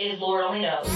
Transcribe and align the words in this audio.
is 0.00 0.18
Lord 0.18 0.42
Only 0.42 0.60
Knows. 0.60 0.86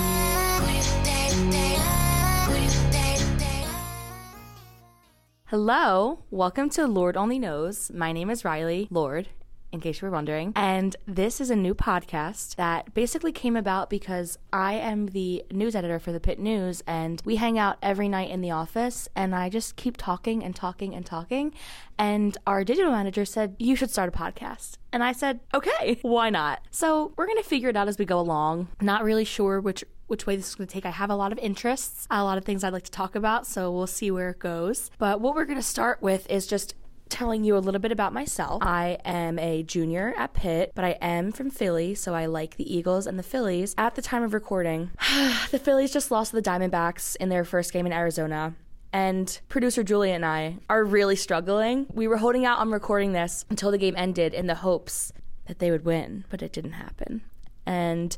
Hello, 5.44 6.24
welcome 6.30 6.70
to 6.70 6.86
Lord 6.86 7.14
Only 7.14 7.38
Knows. 7.38 7.90
My 7.92 8.12
name 8.12 8.30
is 8.30 8.46
Riley 8.46 8.88
Lord, 8.90 9.28
in 9.74 9.80
case 9.80 10.00
you 10.00 10.06
were 10.06 10.12
wondering. 10.12 10.52
And 10.56 10.96
this 11.06 11.40
is 11.40 11.50
a 11.50 11.56
new 11.56 11.74
podcast 11.74 12.54
that 12.54 12.94
basically 12.94 13.32
came 13.32 13.56
about 13.56 13.90
because 13.90 14.38
I 14.52 14.74
am 14.74 15.06
the 15.06 15.44
news 15.50 15.74
editor 15.74 15.98
for 15.98 16.12
the 16.12 16.20
Pitt 16.20 16.38
News 16.38 16.82
and 16.86 17.20
we 17.24 17.36
hang 17.36 17.58
out 17.58 17.76
every 17.82 18.08
night 18.08 18.30
in 18.30 18.40
the 18.40 18.52
office 18.52 19.08
and 19.14 19.34
I 19.34 19.48
just 19.50 19.76
keep 19.76 19.96
talking 19.96 20.42
and 20.42 20.54
talking 20.54 20.94
and 20.94 21.04
talking. 21.04 21.52
And 21.98 22.38
our 22.46 22.64
digital 22.64 22.92
manager 22.92 23.24
said, 23.24 23.56
You 23.58 23.76
should 23.76 23.90
start 23.90 24.08
a 24.08 24.16
podcast. 24.16 24.78
And 24.92 25.02
I 25.02 25.12
said, 25.12 25.40
Okay, 25.52 25.98
why 26.02 26.30
not? 26.30 26.62
So 26.70 27.12
we're 27.16 27.26
going 27.26 27.42
to 27.42 27.48
figure 27.48 27.68
it 27.68 27.76
out 27.76 27.88
as 27.88 27.98
we 27.98 28.04
go 28.04 28.18
along. 28.18 28.68
Not 28.80 29.04
really 29.04 29.24
sure 29.24 29.60
which 29.60 29.84
which 30.06 30.26
way 30.26 30.36
this 30.36 30.48
is 30.48 30.54
going 30.54 30.68
to 30.68 30.72
take. 30.72 30.84
I 30.84 30.90
have 30.90 31.10
a 31.10 31.16
lot 31.16 31.32
of 31.32 31.38
interests, 31.38 32.06
a 32.10 32.22
lot 32.22 32.36
of 32.36 32.44
things 32.44 32.62
I'd 32.62 32.74
like 32.74 32.84
to 32.84 32.90
talk 32.90 33.14
about, 33.14 33.46
so 33.46 33.72
we'll 33.72 33.86
see 33.86 34.10
where 34.10 34.30
it 34.30 34.38
goes. 34.38 34.90
But 34.98 35.20
what 35.20 35.34
we're 35.34 35.46
going 35.46 35.58
to 35.58 35.62
start 35.62 36.02
with 36.02 36.30
is 36.30 36.46
just 36.46 36.74
telling 37.14 37.44
you 37.44 37.56
a 37.56 37.58
little 37.58 37.80
bit 37.80 37.92
about 37.92 38.12
myself. 38.12 38.60
I 38.60 38.98
am 39.04 39.38
a 39.38 39.62
junior 39.62 40.12
at 40.16 40.34
Pitt, 40.34 40.72
but 40.74 40.84
I 40.84 40.98
am 41.00 41.30
from 41.30 41.48
Philly, 41.48 41.94
so 41.94 42.12
I 42.12 42.26
like 42.26 42.56
the 42.56 42.76
Eagles 42.76 43.06
and 43.06 43.16
the 43.16 43.22
Phillies. 43.22 43.72
At 43.78 43.94
the 43.94 44.02
time 44.02 44.24
of 44.24 44.34
recording, 44.34 44.90
the 45.52 45.60
Phillies 45.60 45.92
just 45.92 46.10
lost 46.10 46.30
to 46.30 46.36
the 46.36 46.42
Diamondbacks 46.42 47.14
in 47.16 47.28
their 47.28 47.44
first 47.44 47.72
game 47.72 47.86
in 47.86 47.92
Arizona 47.92 48.56
and 48.92 49.40
producer 49.48 49.82
Julia 49.82 50.14
and 50.14 50.24
I 50.24 50.58
are 50.68 50.84
really 50.84 51.16
struggling. 51.16 51.86
We 51.92 52.06
were 52.08 52.16
holding 52.16 52.44
out 52.44 52.58
on 52.58 52.70
recording 52.70 53.12
this 53.12 53.44
until 53.48 53.70
the 53.70 53.78
game 53.78 53.94
ended 53.96 54.34
in 54.34 54.46
the 54.46 54.56
hopes 54.56 55.12
that 55.46 55.58
they 55.58 55.70
would 55.70 55.84
win, 55.84 56.24
but 56.30 56.42
it 56.42 56.52
didn't 56.52 56.72
happen. 56.72 57.22
And 57.66 58.16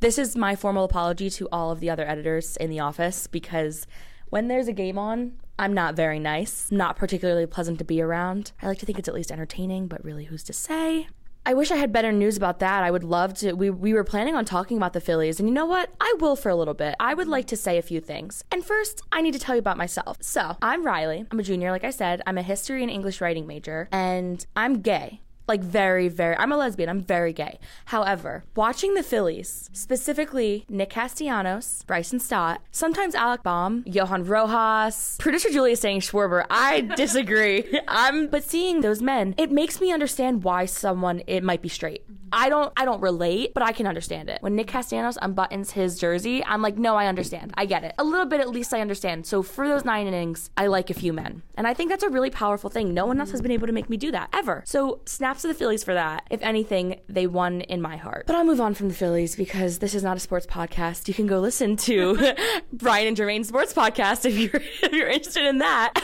this 0.00 0.18
is 0.18 0.36
my 0.36 0.56
formal 0.56 0.84
apology 0.84 1.28
to 1.30 1.48
all 1.50 1.70
of 1.70 1.80
the 1.80 1.90
other 1.90 2.06
editors 2.06 2.56
in 2.56 2.70
the 2.70 2.80
office 2.80 3.26
because 3.26 3.86
when 4.28 4.48
there's 4.48 4.68
a 4.68 4.72
game 4.72 4.98
on, 4.98 5.34
I'm 5.58 5.74
not 5.74 5.96
very 5.96 6.20
nice, 6.20 6.70
not 6.70 6.96
particularly 6.96 7.46
pleasant 7.46 7.78
to 7.78 7.84
be 7.84 8.00
around. 8.00 8.52
I 8.62 8.66
like 8.66 8.78
to 8.78 8.86
think 8.86 8.98
it's 8.98 9.08
at 9.08 9.14
least 9.14 9.32
entertaining, 9.32 9.88
but 9.88 10.04
really, 10.04 10.24
who's 10.24 10.44
to 10.44 10.52
say? 10.52 11.08
I 11.44 11.54
wish 11.54 11.70
I 11.70 11.76
had 11.76 11.92
better 11.92 12.12
news 12.12 12.36
about 12.36 12.58
that. 12.58 12.84
I 12.84 12.90
would 12.90 13.04
love 13.04 13.34
to. 13.38 13.54
We, 13.54 13.70
we 13.70 13.94
were 13.94 14.04
planning 14.04 14.34
on 14.34 14.44
talking 14.44 14.76
about 14.76 14.92
the 14.92 15.00
Phillies, 15.00 15.40
and 15.40 15.48
you 15.48 15.54
know 15.54 15.66
what? 15.66 15.90
I 16.00 16.14
will 16.20 16.36
for 16.36 16.50
a 16.50 16.54
little 16.54 16.74
bit. 16.74 16.94
I 17.00 17.14
would 17.14 17.26
like 17.26 17.46
to 17.46 17.56
say 17.56 17.78
a 17.78 17.82
few 17.82 18.00
things. 18.00 18.44
And 18.52 18.64
first, 18.64 19.00
I 19.10 19.22
need 19.22 19.32
to 19.32 19.38
tell 19.38 19.54
you 19.54 19.60
about 19.60 19.78
myself. 19.78 20.18
So, 20.20 20.56
I'm 20.62 20.84
Riley. 20.84 21.24
I'm 21.30 21.40
a 21.40 21.42
junior, 21.42 21.70
like 21.70 21.84
I 21.84 21.90
said. 21.90 22.22
I'm 22.26 22.38
a 22.38 22.42
history 22.42 22.82
and 22.82 22.90
English 22.90 23.20
writing 23.20 23.46
major, 23.46 23.88
and 23.90 24.44
I'm 24.54 24.80
gay 24.80 25.22
like 25.48 25.62
very, 25.62 26.08
very. 26.08 26.36
I'm 26.36 26.52
a 26.52 26.56
lesbian. 26.56 26.88
I'm 26.88 27.02
very 27.02 27.32
gay. 27.32 27.58
However, 27.86 28.44
watching 28.54 28.94
the 28.94 29.02
Phillies, 29.02 29.70
specifically 29.72 30.64
Nick 30.68 30.90
Castellanos, 30.90 31.84
Bryson 31.86 32.20
Stott, 32.20 32.60
sometimes 32.70 33.14
Alec 33.14 33.42
Bohm, 33.42 33.82
Johan 33.86 34.24
Rojas, 34.24 35.16
producer 35.18 35.50
Julia 35.50 35.76
saying 35.76 36.00
Schwarber. 36.00 36.44
I 36.50 36.80
disagree. 36.96 37.64
I'm, 37.88 38.28
but 38.28 38.44
seeing 38.44 38.80
those 38.80 39.02
men, 39.02 39.34
it 39.38 39.50
makes 39.50 39.80
me 39.80 39.92
understand 39.92 40.44
why 40.44 40.66
someone 40.66 41.22
it 41.26 41.42
might 41.42 41.62
be 41.62 41.68
straight. 41.68 42.04
I 42.32 42.48
don't, 42.48 42.72
I 42.76 42.84
don't 42.84 43.00
relate, 43.00 43.54
but 43.54 43.62
I 43.62 43.72
can 43.72 43.86
understand 43.86 44.28
it. 44.28 44.42
When 44.42 44.54
Nick 44.54 44.68
Castellanos 44.68 45.18
unbuttons 45.18 45.72
his 45.72 45.98
jersey, 45.98 46.44
I'm 46.44 46.62
like, 46.62 46.76
no, 46.76 46.96
I 46.96 47.06
understand. 47.06 47.52
I 47.56 47.66
get 47.66 47.84
it. 47.84 47.94
A 47.98 48.04
little 48.04 48.26
bit, 48.26 48.40
at 48.40 48.48
least, 48.48 48.74
I 48.74 48.80
understand. 48.80 49.26
So 49.26 49.42
for 49.42 49.68
those 49.68 49.84
nine 49.84 50.06
innings, 50.06 50.50
I 50.56 50.66
like 50.66 50.90
a 50.90 50.94
few 50.94 51.12
men, 51.12 51.42
and 51.56 51.66
I 51.66 51.74
think 51.74 51.90
that's 51.90 52.02
a 52.02 52.08
really 52.08 52.30
powerful 52.30 52.70
thing. 52.70 52.94
No 52.94 53.06
one 53.06 53.20
else 53.20 53.30
has 53.30 53.42
been 53.42 53.50
able 53.50 53.66
to 53.66 53.72
make 53.72 53.88
me 53.88 53.96
do 53.96 54.10
that 54.12 54.28
ever. 54.32 54.62
So 54.66 55.00
snaps 55.06 55.42
to 55.42 55.48
the 55.48 55.54
Phillies 55.54 55.84
for 55.84 55.94
that. 55.94 56.26
If 56.30 56.42
anything, 56.42 57.00
they 57.08 57.26
won 57.26 57.62
in 57.62 57.80
my 57.80 57.96
heart. 57.96 58.26
But 58.26 58.36
I'll 58.36 58.44
move 58.44 58.60
on 58.60 58.74
from 58.74 58.88
the 58.88 58.94
Phillies 58.94 59.36
because 59.36 59.78
this 59.78 59.94
is 59.94 60.02
not 60.02 60.16
a 60.16 60.20
sports 60.20 60.46
podcast. 60.46 61.08
You 61.08 61.14
can 61.14 61.26
go 61.26 61.40
listen 61.40 61.76
to 61.76 62.34
Brian 62.72 63.08
and 63.08 63.16
Jermaine's 63.16 63.48
sports 63.48 63.72
podcast 63.72 64.24
if 64.24 64.36
you're 64.36 64.62
if 64.82 64.92
you're 64.92 65.08
interested 65.08 65.44
in 65.44 65.58
that. 65.58 66.00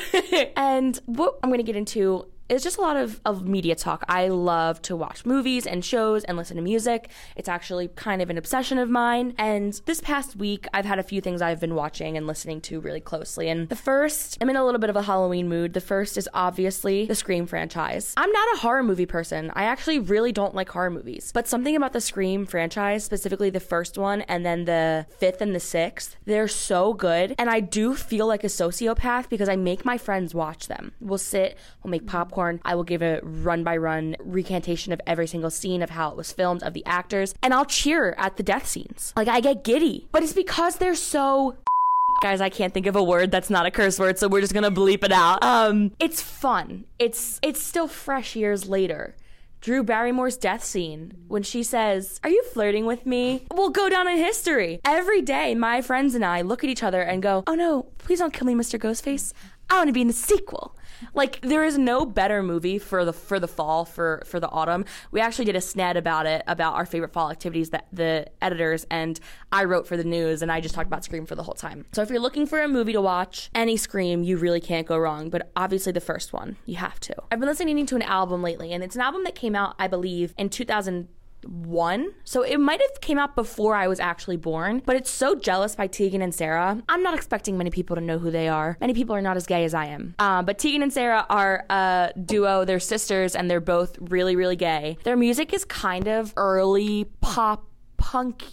and 0.57 0.99
what 1.07 1.39
I'm 1.43 1.51
going 1.51 1.59
to 1.59 1.65
get 1.65 1.77
into 1.77 2.27
it's 2.49 2.63
just 2.63 2.77
a 2.77 2.81
lot 2.81 2.97
of, 2.97 3.21
of 3.25 3.47
media 3.47 3.75
talk. 3.75 4.05
I 4.09 4.29
love 4.29 4.83
to 4.83 4.95
watch 4.95 5.25
movies 5.25 5.67
and 5.67 5.85
shows 5.85 6.25
and 6.25 6.37
listen 6.37 6.57
to 6.57 6.63
music. 6.63 7.11
It's 7.37 7.49
actually 7.49 7.89
kind 7.89 8.21
of 8.21 8.29
an 8.29 8.37
obsession 8.37 8.79
of 8.79 8.91
mine. 8.91 9.35
And 9.39 9.81
this 9.87 10.01
past 10.01 10.37
week, 10.37 10.67
I've 10.75 10.85
had 10.85 10.99
a 10.99 11.03
few 11.03 11.21
things 11.21 11.41
I've 11.41 11.61
been 11.61 11.75
watching 11.75 12.17
and 12.17 12.27
listening 12.27 12.61
to 12.63 12.81
really 12.81 13.01
closely. 13.01 13.49
And 13.49 13.69
the 13.69 13.77
first, 13.77 14.37
I'm 14.41 14.51
in 14.51 14.57
a 14.57 14.65
little 14.65 14.81
bit 14.81 14.91
of 14.91 14.97
a 14.97 15.03
Halloween 15.03 15.49
mood. 15.49 15.73
The 15.73 15.81
first 15.81 16.19
is 16.19 16.29
obviously 16.35 17.07
the 17.07 17.15
Scream 17.15 17.47
franchise. 17.47 18.13
I'm 18.17 18.31
not 18.31 18.55
a 18.55 18.59
horror 18.59 18.83
movie 18.83 19.07
person. 19.07 19.51
I 19.55 19.65
actually 19.65 19.99
really 19.99 20.33
don't 20.33 20.55
like 20.55 20.69
horror 20.69 20.91
movies. 20.91 21.31
But 21.33 21.49
something 21.49 21.75
about 21.75 21.95
the 21.95 22.01
Scream 22.01 22.45
franchise, 22.45 23.05
specifically 23.05 23.49
the 23.49 23.61
first 23.61 23.97
one 23.97 24.21
and 24.23 24.45
then 24.45 24.67
the 24.67 25.07
fifth 25.19 25.41
and 25.41 25.55
the 25.55 25.61
sixth, 25.61 26.17
they're 26.27 26.49
so 26.49 26.93
good. 26.93 27.35
And 27.39 27.49
I 27.49 27.61
do 27.61 27.95
feel 27.95 28.27
like 28.27 28.45
a 28.45 28.49
sociopath 28.49 29.31
because 29.31 29.49
I 29.49 29.57
make 29.57 29.87
my 29.87 29.97
friends 29.97 30.35
watch 30.35 30.69
them. 30.69 30.93
We'll 31.01 31.17
sit, 31.17 31.57
we'll 31.83 31.91
make 31.91 32.07
popcorn 32.07 32.34
popcorn. 32.35 32.61
I 32.65 32.75
will 32.75 32.85
give 32.85 33.03
a 33.03 33.21
run 33.23 33.65
by 33.65 33.77
run 33.77 34.17
recantation 34.21 34.93
of 34.93 35.01
every 35.07 35.27
single 35.27 35.51
scene 35.51 35.83
of 35.83 35.91
how 35.91 36.11
it 36.11 36.17
was 36.17 36.33
filmed, 36.33 36.63
of 36.63 36.75
the 36.75 36.85
actors, 36.85 37.35
and 37.43 37.55
I'll 37.55 37.65
cheer 37.65 38.15
at 38.19 38.37
the 38.37 38.43
death 38.43 38.67
scenes. 38.67 39.13
Like, 39.17 39.29
I 39.29 39.41
get 39.41 39.65
giddy. 39.65 40.09
But 40.13 40.23
it's 40.23 40.33
because 40.33 40.77
they're 40.77 40.95
so 40.95 41.57
guys 42.23 42.41
i 42.41 42.49
can't 42.49 42.73
think 42.73 42.87
of 42.87 42.95
a 42.95 43.03
word 43.03 43.33
that's 43.33 43.51
not 43.51 43.67
a 43.67 43.73
curse 43.73 43.99
word 43.99 44.17
so 44.17 44.29
we're 44.29 44.41
just 44.41 44.55
gonna 44.55 44.71
bleep 44.71 45.03
it 45.03 45.11
out 45.11 45.43
um 45.43 45.91
it's 45.99 46.23
fun 46.23 46.85
it's 47.01 47.41
it's 47.43 47.61
still 47.61 47.89
fresh 47.89 48.37
years 48.37 48.69
later 48.69 49.17
Drew 49.61 49.83
Barrymore's 49.83 50.37
death 50.37 50.63
scene 50.63 51.15
when 51.27 51.43
she 51.43 51.63
says, 51.63 52.21
Are 52.23 52.29
you 52.29 52.43
flirting 52.53 52.85
with 52.85 53.07
me? 53.07 53.47
Will 53.51 53.71
go 53.71 53.89
down 53.89 54.07
in 54.07 54.19
history. 54.19 54.79
Every 54.85 55.23
day, 55.23 55.55
my 55.55 55.81
friends 55.81 56.15
and 56.15 56.23
I 56.23 56.43
look 56.43 56.63
at 56.63 56.69
each 56.69 56.83
other 56.83 57.01
and 57.01 57.23
go, 57.23 57.45
Oh 57.47 57.55
no, 57.55 57.87
please 57.97 58.19
don't 58.19 58.35
kill 58.35 58.47
me, 58.47 58.53
Mr. 58.55 58.79
Ghostface. 58.79 59.33
I 59.71 59.77
want 59.77 59.89
to 59.89 59.93
be 59.93 60.01
in 60.03 60.07
the 60.07 60.13
sequel. 60.13 60.77
Like 61.13 61.41
there 61.41 61.65
is 61.65 61.77
no 61.77 62.07
better 62.07 62.43
movie 62.43 62.79
for 62.79 63.05
the 63.05 63.13
for 63.13 63.41
the 63.41 63.49
fall 63.49 63.85
for 63.85 64.23
for 64.27 64.41
the 64.41 64.49
autumn. 64.49 64.85
We 65.11 65.21
actually 65.21 65.47
did 65.47 65.57
a 65.57 65.61
sned 65.61 65.97
about 65.97 66.27
it 66.27 66.43
about 66.47 66.75
our 66.75 66.87
favorite 66.87 67.13
fall 67.13 67.31
activities 67.31 67.71
that 67.71 67.89
the 67.93 68.27
editors 68.41 68.87
and 68.91 69.19
I 69.53 69.65
wrote 69.65 69.87
for 69.87 69.97
the 69.97 70.05
news 70.05 70.43
and 70.43 70.53
I 70.53 70.61
just 70.61 70.75
talked 70.75 70.87
about 70.87 71.05
Scream 71.05 71.27
for 71.27 71.35
the 71.35 71.43
whole 71.43 71.55
time. 71.55 71.87
So 71.93 72.03
if 72.03 72.11
you're 72.11 72.21
looking 72.21 72.47
for 72.47 72.63
a 72.63 72.69
movie 72.69 72.93
to 72.93 73.01
watch, 73.01 73.51
any 73.55 73.77
Scream, 73.77 74.23
you 74.23 74.37
really 74.37 74.61
can't 74.61 74.87
go 74.87 74.97
wrong, 74.97 75.31
but 75.31 75.51
obviously 75.57 75.93
the 75.93 76.01
first 76.01 76.33
one, 76.33 76.57
you 76.65 76.77
have 76.77 77.01
to. 77.01 77.15
I've 77.31 77.41
been 77.41 77.49
listening 77.49 77.85
to 77.85 77.97
an 77.97 78.03
album 78.03 78.43
lately 78.43 78.73
and 78.73 78.85
it's 78.85 78.95
an 78.95 79.03
album 79.03 79.25
that 79.25 79.35
came 79.35 79.57
out 79.57 79.75
I 79.79 79.89
believe 79.89 80.35
in 80.39 80.49
2000 80.49 81.09
one. 81.47 82.13
So 82.25 82.43
it 82.43 82.59
might 82.59 82.81
have 82.81 83.01
came 83.01 83.19
out 83.19 83.35
before 83.35 83.75
I 83.75 83.89
was 83.89 84.01
actually 84.01 84.37
born, 84.37 84.83
but 84.85 84.97
it's 84.97 85.11
so 85.11 85.35
jealous 85.35 85.75
by 85.75 85.87
Tegan 85.87 86.23
and 86.23 86.35
Sara. 86.35 86.83
I'm 86.89 87.03
not 87.03 87.15
expecting 87.15 87.57
many 87.57 87.71
people 87.71 87.97
to 87.97 88.03
know 88.03 88.19
who 88.19 88.31
they 88.31 88.49
are. 88.49 88.77
Many 88.81 88.95
people 88.95 89.15
are 89.15 89.23
not 89.23 89.37
as 89.37 89.47
gay 89.47 89.65
as 89.65 89.75
I 89.75 89.87
am. 89.87 90.15
Uh, 90.19 90.43
but 90.43 90.59
Tegan 90.59 90.83
and 90.83 90.93
Sara 90.93 91.27
are 91.29 91.65
a 91.71 92.13
duo. 92.25 92.65
They're 92.65 92.81
sisters 92.81 93.35
and 93.35 93.51
they're 93.51 93.61
both 93.61 93.97
really, 94.01 94.37
really 94.37 94.57
gay. 94.57 94.99
Their 95.05 95.17
music 95.17 95.53
is 95.53 95.65
kind 95.65 96.09
of 96.09 96.33
early 96.37 97.07
pop 97.21 97.67
punk 97.97 98.45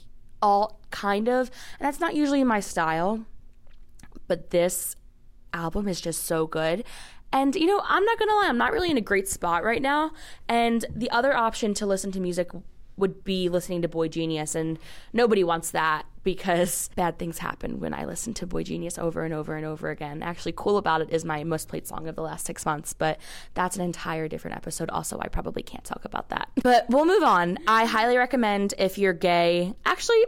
alt 0.42 0.80
kind 0.92 1.28
of, 1.28 1.52
and 1.80 1.88
that's 1.88 2.00
not 2.00 2.16
usually 2.16 2.44
my 2.44 2.60
style. 2.60 3.26
But 4.28 4.50
this 4.52 4.96
album 5.54 5.88
is 5.88 6.00
just 6.00 6.24
so 6.24 6.48
good. 6.48 6.84
And 7.34 7.56
you 7.56 7.66
know, 7.66 7.82
I'm 7.86 8.04
not 8.04 8.20
gonna 8.20 8.36
lie, 8.36 8.48
I'm 8.50 8.58
not 8.58 8.72
really 8.72 8.92
in 8.92 8.98
a 8.98 9.02
great 9.02 9.28
spot 9.28 9.64
right 9.64 9.82
now. 9.82 10.12
And 10.48 10.86
the 10.94 11.10
other 11.12 11.36
option 11.36 11.74
to 11.76 11.86
listen 11.86 12.12
to 12.14 12.20
music 12.20 12.50
would 13.02 13.24
be 13.24 13.50
listening 13.50 13.82
to 13.82 13.90
boygenius, 13.90 14.56
and 14.56 14.80
nobody 15.12 15.44
wants 15.44 15.72
that 15.72 16.06
because 16.24 16.90
bad 16.96 17.18
things 17.18 17.40
happen 17.40 17.80
when 17.80 17.94
I 17.94 18.06
listen 18.06 18.34
to 18.36 18.48
boygenius 18.48 19.00
over 19.00 19.24
and 19.24 19.34
over 19.34 19.56
and 19.56 19.66
over 19.66 19.90
again. 19.90 20.22
Actually, 20.22 20.54
Cool 20.56 20.78
About 20.78 21.02
It 21.02 21.10
is 21.12 21.26
my 21.26 21.44
most 21.44 21.68
played 21.68 21.88
song 21.88 22.08
of 22.08 22.16
the 22.16 22.22
last 22.22 22.46
six 22.46 22.66
months, 22.66 22.94
but 22.94 23.20
that's 23.56 23.76
an 23.76 23.82
entire 23.82 24.28
different 24.28 24.56
episode. 24.56 24.90
Also, 24.92 25.20
I 25.20 25.28
probably 25.28 25.64
can't 25.64 25.84
talk 25.84 26.06
about 26.06 26.30
that. 26.30 26.50
But 26.64 26.86
we'll 26.90 27.06
move 27.06 27.24
on. 27.24 27.58
I 27.68 27.86
highly 27.86 28.18
recommend 28.18 28.76
if 28.78 28.98
you're 28.98 29.14
gay, 29.14 29.74
actually, 29.86 30.24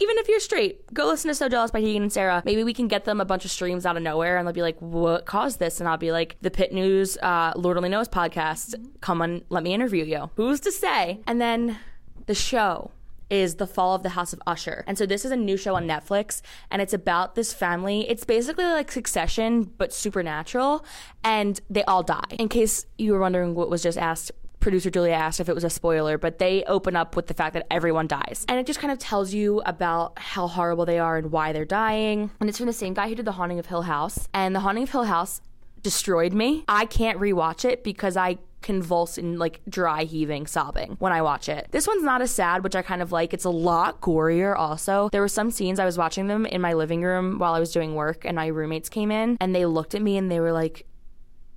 even 0.00 0.18
if 0.18 0.28
you're 0.28 0.40
straight, 0.40 0.92
go 0.92 1.06
listen 1.06 1.28
to 1.28 1.34
So 1.34 1.48
Jealous 1.48 1.70
by 1.70 1.80
Tegan 1.80 2.02
and 2.02 2.12
Sara. 2.12 2.42
Maybe 2.44 2.64
we 2.64 2.74
can 2.74 2.88
get 2.88 3.04
them 3.04 3.20
a 3.20 3.24
bunch 3.24 3.44
of 3.44 3.52
streams 3.52 3.86
out 3.86 3.96
of 3.96 4.02
nowhere 4.02 4.36
and 4.36 4.46
they'll 4.46 4.52
be 4.52 4.62
like, 4.62 4.80
what 4.80 5.26
caused 5.26 5.60
this? 5.60 5.78
And 5.78 5.88
I'll 5.88 5.96
be 5.96 6.10
like, 6.10 6.36
the 6.40 6.50
Pitt 6.50 6.72
News, 6.72 7.16
uh, 7.18 7.52
Lord 7.54 7.76
Only 7.76 7.88
Knows 7.88 8.08
podcast. 8.08 8.74
Come 9.00 9.22
on, 9.22 9.42
let 9.48 9.62
me 9.62 9.72
interview 9.72 10.04
you. 10.04 10.30
Who's 10.34 10.58
to 10.60 10.72
say? 10.72 11.20
And 11.28 11.40
then 11.40 11.78
the 12.26 12.34
show 12.34 12.90
is 13.28 13.56
The 13.56 13.66
Fall 13.66 13.94
of 13.94 14.02
the 14.02 14.10
House 14.10 14.32
of 14.32 14.40
Usher. 14.46 14.84
And 14.86 14.96
so 14.96 15.06
this 15.06 15.24
is 15.24 15.32
a 15.32 15.36
new 15.36 15.56
show 15.56 15.74
on 15.74 15.86
Netflix 15.86 16.42
and 16.70 16.80
it's 16.80 16.92
about 16.92 17.34
this 17.34 17.52
family. 17.52 18.08
It's 18.08 18.24
basically 18.24 18.64
like 18.64 18.92
Succession 18.92 19.64
but 19.64 19.92
supernatural 19.92 20.84
and 21.24 21.60
they 21.68 21.82
all 21.84 22.02
die. 22.02 22.36
In 22.38 22.48
case 22.48 22.86
you 22.98 23.12
were 23.12 23.20
wondering 23.20 23.54
what 23.54 23.68
was 23.68 23.82
just 23.82 23.98
asked 23.98 24.30
producer 24.60 24.90
Julia 24.90 25.12
asked 25.12 25.38
if 25.38 25.48
it 25.48 25.54
was 25.54 25.62
a 25.62 25.70
spoiler, 25.70 26.18
but 26.18 26.40
they 26.40 26.64
open 26.64 26.96
up 26.96 27.14
with 27.14 27.28
the 27.28 27.34
fact 27.34 27.54
that 27.54 27.68
everyone 27.70 28.08
dies. 28.08 28.44
And 28.48 28.58
it 28.58 28.66
just 28.66 28.80
kind 28.80 28.90
of 28.90 28.98
tells 28.98 29.32
you 29.32 29.60
about 29.60 30.18
how 30.18 30.48
horrible 30.48 30.84
they 30.84 30.98
are 30.98 31.16
and 31.16 31.30
why 31.30 31.52
they're 31.52 31.64
dying. 31.64 32.32
And 32.40 32.48
it's 32.48 32.58
from 32.58 32.66
the 32.66 32.72
same 32.72 32.92
guy 32.92 33.08
who 33.08 33.14
did 33.14 33.26
The 33.26 33.32
Haunting 33.32 33.60
of 33.60 33.66
Hill 33.66 33.82
House. 33.82 34.28
And 34.34 34.56
The 34.56 34.60
Haunting 34.60 34.82
of 34.82 34.90
Hill 34.90 35.04
House 35.04 35.40
destroyed 35.82 36.32
me. 36.32 36.64
I 36.66 36.84
can't 36.84 37.20
rewatch 37.20 37.64
it 37.64 37.84
because 37.84 38.16
I 38.16 38.38
convulsing, 38.62 39.38
like 39.38 39.60
dry 39.68 40.04
heaving, 40.04 40.46
sobbing 40.46 40.96
when 40.98 41.12
I 41.12 41.22
watch 41.22 41.48
it. 41.48 41.68
This 41.70 41.86
one's 41.86 42.02
not 42.02 42.22
as 42.22 42.30
sad, 42.30 42.64
which 42.64 42.74
I 42.74 42.82
kind 42.82 43.02
of 43.02 43.12
like. 43.12 43.32
It's 43.32 43.44
a 43.44 43.50
lot 43.50 44.00
gorier 44.00 44.56
also. 44.56 45.08
There 45.12 45.20
were 45.20 45.28
some 45.28 45.50
scenes 45.50 45.78
I 45.78 45.84
was 45.84 45.98
watching 45.98 46.26
them 46.26 46.46
in 46.46 46.60
my 46.60 46.72
living 46.72 47.02
room 47.02 47.38
while 47.38 47.54
I 47.54 47.60
was 47.60 47.72
doing 47.72 47.94
work, 47.94 48.24
and 48.24 48.36
my 48.36 48.46
roommates 48.46 48.88
came 48.88 49.10
in 49.10 49.36
and 49.40 49.54
they 49.54 49.66
looked 49.66 49.94
at 49.94 50.02
me 50.02 50.16
and 50.16 50.30
they 50.30 50.40
were 50.40 50.52
like, 50.52 50.86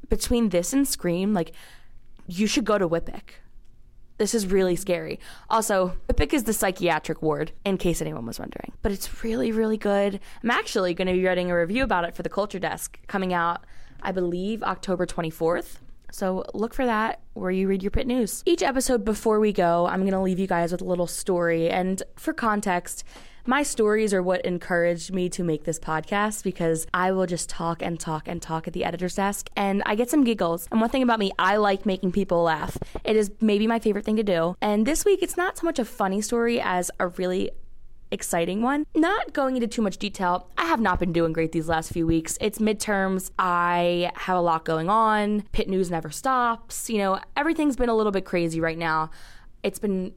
between 0.09 0.49
this 0.49 0.73
and 0.73 0.87
Scream, 0.87 1.33
like, 1.33 1.51
you 2.27 2.47
should 2.47 2.65
go 2.65 2.77
to 2.77 2.87
WPIC. 2.87 3.21
This 4.17 4.35
is 4.35 4.47
really 4.47 4.75
scary. 4.75 5.19
Also, 5.49 5.95
WPIC 6.09 6.33
is 6.33 6.43
the 6.43 6.53
psychiatric 6.53 7.21
ward, 7.21 7.53
in 7.63 7.77
case 7.77 8.01
anyone 8.01 8.25
was 8.25 8.37
wondering. 8.37 8.73
But 8.81 8.91
it's 8.91 9.23
really, 9.23 9.51
really 9.51 9.77
good. 9.77 10.19
I'm 10.43 10.51
actually 10.51 10.93
going 10.93 11.07
to 11.07 11.13
be 11.13 11.25
writing 11.25 11.49
a 11.49 11.57
review 11.57 11.83
about 11.83 12.03
it 12.03 12.15
for 12.15 12.23
the 12.23 12.29
Culture 12.29 12.59
Desk 12.59 12.99
coming 13.07 13.33
out, 13.33 13.65
I 14.01 14.11
believe, 14.11 14.61
October 14.61 15.05
24th. 15.05 15.77
So 16.11 16.45
look 16.53 16.73
for 16.73 16.85
that 16.85 17.21
where 17.33 17.51
you 17.51 17.67
read 17.67 17.83
your 17.83 17.91
Pitt 17.91 18.07
News. 18.07 18.43
Each 18.45 18.63
episode 18.63 19.05
before 19.05 19.39
we 19.39 19.53
go, 19.53 19.85
I'm 19.87 20.01
going 20.01 20.13
to 20.13 20.19
leave 20.19 20.39
you 20.39 20.47
guys 20.47 20.71
with 20.71 20.81
a 20.81 20.85
little 20.85 21.07
story. 21.07 21.69
And 21.69 22.01
for 22.15 22.33
context, 22.33 23.03
my 23.45 23.63
stories 23.63 24.13
are 24.13 24.21
what 24.21 24.45
encouraged 24.45 25.11
me 25.11 25.29
to 25.29 25.43
make 25.43 25.63
this 25.63 25.79
podcast 25.79 26.43
because 26.43 26.85
I 26.93 27.13
will 27.13 27.25
just 27.25 27.49
talk 27.49 27.81
and 27.81 27.99
talk 27.99 28.27
and 28.27 28.41
talk 28.41 28.67
at 28.67 28.73
the 28.73 28.85
editor's 28.85 29.15
desk 29.15 29.49
and 29.55 29.81
I 29.85 29.95
get 29.95 30.09
some 30.09 30.23
giggles. 30.23 30.67
And 30.71 30.79
one 30.79 30.89
thing 30.89 31.01
about 31.01 31.17
me, 31.17 31.31
I 31.39 31.55
like 31.57 31.85
making 31.85 32.11
people 32.11 32.43
laugh. 32.43 32.77
It 33.03 33.15
is 33.15 33.31
maybe 33.41 33.65
my 33.65 33.79
favorite 33.79 34.05
thing 34.05 34.17
to 34.17 34.23
do. 34.23 34.55
And 34.61 34.85
this 34.85 35.03
week, 35.03 35.23
it's 35.23 35.37
not 35.37 35.57
so 35.57 35.65
much 35.65 35.79
a 35.79 35.85
funny 35.85 36.21
story 36.21 36.61
as 36.61 36.91
a 36.99 37.07
really 37.07 37.49
exciting 38.11 38.61
one. 38.61 38.85
Not 38.95 39.33
going 39.33 39.55
into 39.55 39.67
too 39.67 39.81
much 39.81 39.97
detail, 39.97 40.49
I 40.57 40.65
have 40.65 40.79
not 40.79 40.99
been 40.99 41.13
doing 41.13 41.33
great 41.33 41.51
these 41.51 41.69
last 41.69 41.91
few 41.91 42.07
weeks. 42.07 42.37
It's 42.41 42.59
midterms. 42.59 43.31
I 43.37 44.11
have 44.15 44.37
a 44.37 44.41
lot 44.41 44.65
going 44.65 44.89
on. 44.89 45.43
Pitt 45.51 45.69
News 45.69 45.91
never 45.91 46.09
stops. 46.09 46.89
You 46.89 46.97
know, 46.97 47.19
everything's 47.37 47.75
been 47.75 47.89
a 47.89 47.95
little 47.95 48.11
bit 48.11 48.25
crazy 48.25 48.59
right 48.59 48.77
now. 48.77 49.11
It's 49.63 49.79
been 49.79 50.13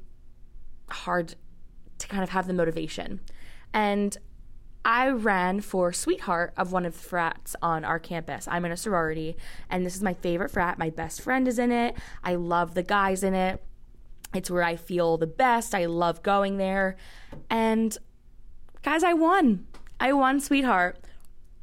hard 0.88 1.34
to 1.98 2.08
kind 2.08 2.22
of 2.22 2.30
have 2.30 2.46
the 2.46 2.52
motivation. 2.52 3.20
And 3.72 4.16
I 4.84 5.08
ran 5.10 5.60
for 5.60 5.92
sweetheart 5.92 6.52
of 6.56 6.72
one 6.72 6.84
of 6.84 6.94
the 6.94 6.98
frats 6.98 7.54
on 7.62 7.84
our 7.84 8.00
campus. 8.00 8.48
I'm 8.50 8.64
in 8.64 8.72
a 8.72 8.76
sorority, 8.76 9.36
and 9.70 9.86
this 9.86 9.94
is 9.94 10.02
my 10.02 10.14
favorite 10.14 10.50
frat. 10.50 10.76
My 10.78 10.90
best 10.90 11.20
friend 11.20 11.46
is 11.46 11.58
in 11.58 11.70
it. 11.70 11.94
I 12.24 12.34
love 12.34 12.74
the 12.74 12.82
guys 12.82 13.22
in 13.22 13.34
it. 13.34 13.62
It's 14.34 14.50
where 14.50 14.62
I 14.62 14.76
feel 14.76 15.16
the 15.18 15.26
best. 15.26 15.74
I 15.74 15.86
love 15.86 16.22
going 16.22 16.56
there. 16.56 16.96
And 17.50 17.96
guys, 18.82 19.02
I 19.02 19.14
won. 19.14 19.66
I 20.00 20.12
won 20.12 20.40
sweetheart. 20.40 20.98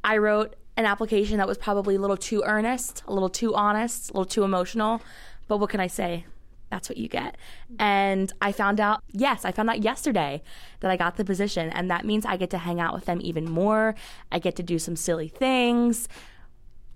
I 0.02 0.16
wrote 0.16 0.56
an 0.76 0.86
application 0.86 1.38
that 1.38 1.48
was 1.48 1.58
probably 1.58 1.96
a 1.96 1.98
little 1.98 2.16
too 2.16 2.42
earnest, 2.44 3.02
a 3.06 3.12
little 3.12 3.28
too 3.28 3.54
honest, 3.54 4.10
a 4.10 4.14
little 4.14 4.24
too 4.24 4.44
emotional. 4.44 5.02
But 5.48 5.58
what 5.58 5.70
can 5.70 5.80
I 5.80 5.88
say? 5.88 6.24
that's 6.70 6.88
what 6.88 6.96
you 6.96 7.08
get. 7.08 7.36
And 7.78 8.32
I 8.40 8.52
found 8.52 8.80
out, 8.80 9.02
yes, 9.10 9.44
I 9.44 9.52
found 9.52 9.68
out 9.68 9.82
yesterday 9.82 10.42
that 10.80 10.90
I 10.90 10.96
got 10.96 11.16
the 11.16 11.24
position. 11.24 11.68
And 11.70 11.90
that 11.90 12.04
means 12.04 12.24
I 12.24 12.36
get 12.36 12.50
to 12.50 12.58
hang 12.58 12.80
out 12.80 12.94
with 12.94 13.04
them 13.04 13.20
even 13.22 13.50
more. 13.50 13.94
I 14.32 14.38
get 14.38 14.56
to 14.56 14.62
do 14.62 14.78
some 14.78 14.96
silly 14.96 15.28
things. 15.28 16.08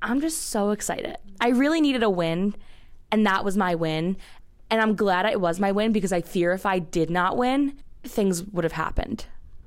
I'm 0.00 0.20
just 0.20 0.48
so 0.48 0.70
excited. 0.70 1.16
I 1.40 1.48
really 1.48 1.80
needed 1.80 2.02
a 2.02 2.10
win, 2.10 2.54
and 3.10 3.26
that 3.26 3.44
was 3.44 3.56
my 3.56 3.74
win. 3.74 4.16
And 4.70 4.80
I'm 4.80 4.96
glad 4.96 5.26
it 5.26 5.40
was 5.40 5.60
my 5.60 5.72
win 5.72 5.92
because 5.92 6.12
I 6.12 6.20
fear 6.20 6.52
if 6.52 6.66
I 6.66 6.78
did 6.78 7.10
not 7.10 7.36
win, 7.36 7.78
things 8.02 8.42
would 8.44 8.64
have 8.64 8.72
happened. 8.72 9.26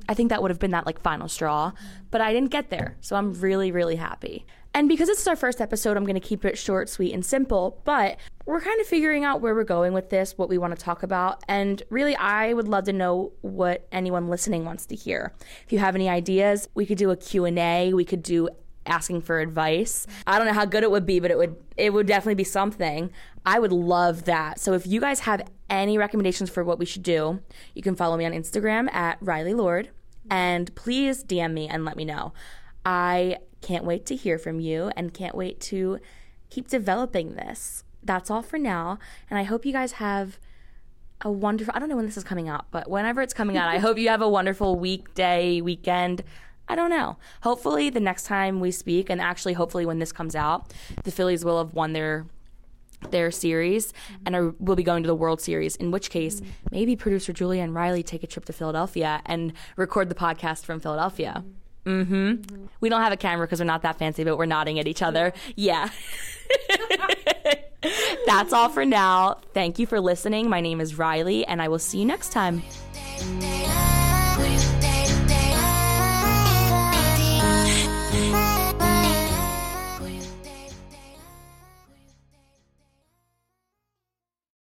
I 0.09 0.13
think 0.13 0.29
that 0.29 0.41
would 0.41 0.51
have 0.51 0.59
been 0.59 0.71
that 0.71 0.85
like 0.85 1.01
final 1.01 1.27
straw, 1.27 1.73
but 2.11 2.21
I 2.21 2.33
didn't 2.33 2.51
get 2.51 2.69
there. 2.69 2.95
So 3.01 3.15
I'm 3.15 3.33
really, 3.33 3.71
really 3.71 3.97
happy. 3.97 4.45
And 4.73 4.87
because 4.87 5.07
this 5.07 5.19
is 5.19 5.27
our 5.27 5.35
first 5.35 5.59
episode, 5.59 5.97
I'm 5.97 6.03
going 6.03 6.19
to 6.19 6.19
keep 6.19 6.45
it 6.45 6.57
short, 6.57 6.87
sweet, 6.87 7.13
and 7.13 7.25
simple. 7.25 7.81
But 7.83 8.17
we're 8.45 8.61
kind 8.61 8.79
of 8.79 8.85
figuring 8.85 9.25
out 9.25 9.41
where 9.41 9.55
we're 9.55 9.63
going 9.63 9.93
with 9.93 10.09
this, 10.09 10.37
what 10.37 10.49
we 10.49 10.57
want 10.57 10.77
to 10.77 10.81
talk 10.81 11.03
about. 11.03 11.43
And 11.47 11.81
really, 11.89 12.15
I 12.15 12.53
would 12.53 12.67
love 12.67 12.85
to 12.85 12.93
know 12.93 13.33
what 13.41 13.87
anyone 13.91 14.27
listening 14.27 14.65
wants 14.65 14.85
to 14.87 14.95
hear. 14.95 15.33
If 15.65 15.73
you 15.73 15.79
have 15.79 15.95
any 15.95 16.09
ideas, 16.09 16.69
we 16.75 16.85
could 16.85 16.99
do 16.99 17.09
a 17.09 17.17
Q&A. 17.17 17.91
We 17.93 18.05
could 18.05 18.21
do 18.21 18.49
asking 18.87 19.21
for 19.21 19.39
advice. 19.39 20.07
I 20.25 20.37
don't 20.37 20.47
know 20.47 20.53
how 20.53 20.65
good 20.65 20.83
it 20.83 20.91
would 20.91 21.05
be, 21.05 21.19
but 21.19 21.31
it 21.31 21.37
would 21.37 21.55
it 21.75 21.93
would 21.93 22.07
definitely 22.07 22.35
be 22.35 22.43
something. 22.43 23.11
I 23.45 23.59
would 23.59 23.71
love 23.71 24.25
that. 24.25 24.59
So 24.59 24.73
if 24.73 24.87
you 24.87 24.99
guys 24.99 25.21
have 25.21 25.41
any 25.69 25.97
recommendations 25.97 26.49
for 26.49 26.63
what 26.63 26.79
we 26.79 26.85
should 26.85 27.03
do, 27.03 27.39
you 27.73 27.81
can 27.81 27.95
follow 27.95 28.17
me 28.17 28.25
on 28.25 28.31
Instagram 28.31 28.91
at 28.93 29.17
Riley 29.21 29.53
Lord 29.53 29.89
and 30.29 30.73
please 30.75 31.23
DM 31.23 31.53
me 31.53 31.67
and 31.67 31.85
let 31.85 31.95
me 31.95 32.05
know. 32.05 32.33
I 32.85 33.37
can't 33.61 33.85
wait 33.85 34.05
to 34.07 34.15
hear 34.15 34.37
from 34.37 34.59
you 34.59 34.91
and 34.95 35.13
can't 35.13 35.35
wait 35.35 35.59
to 35.61 35.99
keep 36.49 36.67
developing 36.67 37.35
this. 37.35 37.83
That's 38.03 38.29
all 38.29 38.41
for 38.41 38.57
now. 38.57 38.99
And 39.29 39.37
I 39.37 39.43
hope 39.43 39.65
you 39.65 39.73
guys 39.73 39.93
have 39.93 40.39
a 41.21 41.31
wonderful, 41.31 41.73
I 41.75 41.79
don't 41.79 41.89
know 41.89 41.95
when 41.95 42.05
this 42.05 42.17
is 42.17 42.23
coming 42.23 42.47
out, 42.47 42.65
but 42.71 42.89
whenever 42.89 43.21
it's 43.21 43.33
coming 43.33 43.57
out, 43.57 43.67
I 43.67 43.77
hope 43.79 43.97
you 43.97 44.09
have 44.09 44.21
a 44.21 44.29
wonderful 44.29 44.77
weekday, 44.77 45.61
weekend. 45.61 46.23
I 46.69 46.75
don't 46.75 46.89
know. 46.89 47.17
Hopefully, 47.41 47.89
the 47.89 47.99
next 47.99 48.25
time 48.25 48.59
we 48.59 48.71
speak, 48.71 49.09
and 49.09 49.21
actually, 49.21 49.53
hopefully, 49.53 49.85
when 49.85 49.99
this 49.99 50.11
comes 50.11 50.35
out, 50.35 50.73
the 51.03 51.11
Phillies 51.11 51.45
will 51.45 51.57
have 51.57 51.73
won 51.73 51.93
their 51.93 52.25
their 53.11 53.29
series 53.29 53.93
and 54.25 54.35
are, 54.35 54.55
will 54.59 54.75
be 54.75 54.83
going 54.83 55.03
to 55.03 55.07
the 55.07 55.15
World 55.15 55.39
Series. 55.39 55.75
In 55.75 55.91
which 55.91 56.09
case, 56.09 56.41
maybe 56.71 56.95
producer 56.95 57.31
Julia 57.31 57.61
and 57.61 57.73
Riley 57.73 58.03
take 58.03 58.23
a 58.23 58.27
trip 58.27 58.45
to 58.45 58.53
Philadelphia 58.53 59.21
and 59.25 59.53
record 59.75 60.09
the 60.09 60.15
podcast 60.15 60.65
from 60.65 60.79
Philadelphia. 60.79 61.43
Mm-hmm. 61.85 62.13
mm-hmm. 62.13 62.65
We 62.79 62.89
don't 62.89 63.01
have 63.01 63.13
a 63.13 63.17
camera 63.17 63.47
because 63.47 63.59
we're 63.59 63.65
not 63.65 63.83
that 63.83 63.97
fancy, 63.97 64.23
but 64.23 64.37
we're 64.37 64.45
nodding 64.45 64.79
at 64.79 64.87
each 64.87 65.01
other. 65.01 65.33
Yeah. 65.55 65.89
That's 68.25 68.51
all 68.51 68.69
for 68.69 68.85
now. 68.85 69.39
Thank 69.53 69.79
you 69.79 69.85
for 69.85 70.01
listening. 70.01 70.49
My 70.49 70.59
name 70.59 70.81
is 70.81 70.97
Riley, 70.97 71.45
and 71.45 71.61
I 71.61 71.67
will 71.69 71.79
see 71.79 71.99
you 71.99 72.05
next 72.05 72.31
time. 72.31 72.61